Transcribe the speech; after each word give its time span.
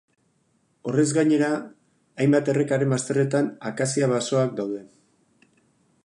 Horrez 0.91 1.03
gainera, 1.17 1.49
hainbat 2.23 2.49
errekaren 2.53 2.95
bazterretan 2.95 3.51
akazia-basoak 3.73 4.55
daude. 4.61 4.81